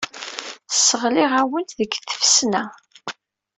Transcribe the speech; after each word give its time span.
Sseɣliɣ-awent 0.71 1.75
deg 1.79 1.91
tfesna. 2.07 2.63